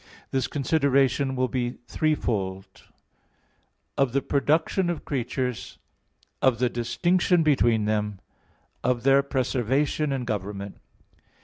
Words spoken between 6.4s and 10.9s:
(2) of the distinction between them; (3) of their preservation and government.